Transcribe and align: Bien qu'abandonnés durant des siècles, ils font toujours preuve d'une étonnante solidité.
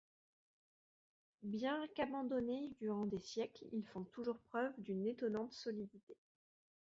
Bien 1.43 1.85
qu'abandonnés 1.93 2.71
durant 2.79 3.05
des 3.05 3.19
siècles, 3.19 3.65
ils 3.71 3.85
font 3.85 4.03
toujours 4.03 4.39
preuve 4.49 4.73
d'une 4.79 5.05
étonnante 5.05 5.53
solidité. 5.53 6.17